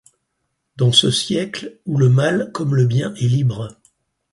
[0.77, 3.77] Dans ce siècle où le mal; comme le bien, est libre